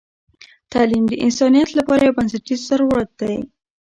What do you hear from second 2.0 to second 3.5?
یو بنسټیز ضرورت دی.